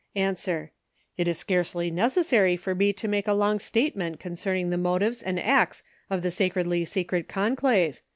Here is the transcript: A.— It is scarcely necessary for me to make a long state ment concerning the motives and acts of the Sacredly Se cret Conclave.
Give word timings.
A.— 0.15 0.35
It 1.19 1.27
is 1.27 1.37
scarcely 1.37 1.91
necessary 1.91 2.57
for 2.57 2.73
me 2.73 2.91
to 2.91 3.07
make 3.07 3.27
a 3.27 3.33
long 3.35 3.59
state 3.59 3.95
ment 3.95 4.19
concerning 4.19 4.71
the 4.71 4.75
motives 4.79 5.21
and 5.21 5.39
acts 5.39 5.83
of 6.09 6.23
the 6.23 6.31
Sacredly 6.31 6.85
Se 6.85 7.03
cret 7.03 7.27
Conclave. 7.27 8.01